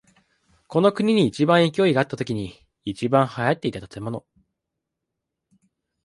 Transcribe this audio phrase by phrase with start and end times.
[0.67, 4.25] この国に一番勢いがあったときに一番流行っていた建物。